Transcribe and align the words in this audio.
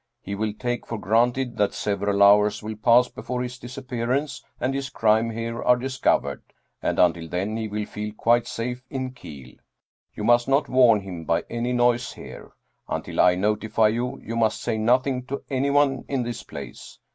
He 0.19 0.33
will 0.33 0.53
take 0.53 0.87
for 0.87 0.97
granted 0.97 1.57
that 1.57 1.75
several 1.75 2.23
hours 2.23 2.63
will 2.63 2.75
pass 2.75 3.07
before 3.07 3.43
his 3.43 3.59
disappearance 3.59 4.43
and 4.59 4.73
his 4.73 4.89
crime 4.89 5.29
here 5.29 5.57
31 5.61 5.61
German 5.61 5.61
Mystery 5.61 5.75
Stories 5.75 5.77
are 5.77 5.83
discovered, 5.83 6.43
and 6.81 6.99
until 6.99 7.29
then 7.29 7.57
he 7.57 7.67
will 7.67 7.85
feel 7.85 8.11
quite 8.15 8.47
safe 8.47 8.81
in 8.89 9.11
Kiel. 9.11 9.57
You 10.15 10.23
must 10.23 10.47
not 10.47 10.67
warn 10.69 11.01
him 11.01 11.23
by 11.25 11.43
any 11.51 11.71
noise 11.73 12.13
here. 12.13 12.51
Until 12.87 13.19
I 13.19 13.35
notify 13.35 13.89
you, 13.89 14.19
you 14.23 14.35
must 14.35 14.63
say 14.63 14.79
nothing 14.79 15.23
to 15.27 15.43
anyone 15.51 16.03
in 16.07 16.23
this 16.23 16.41
place. 16.41 16.97